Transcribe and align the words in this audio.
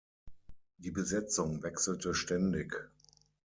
Die 0.79 0.89
Besetzung 0.89 1.61
wechselte 1.61 2.15
ständig. 2.15 2.89